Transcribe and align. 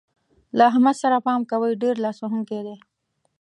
له 0.57 0.63
احمد 0.69 0.95
سره 1.03 1.17
پام 1.25 1.41
کوئ؛ 1.51 1.71
ډېر 1.81 1.95
لاس 2.03 2.17
وهونکی 2.21 2.59
دی. 2.65 2.75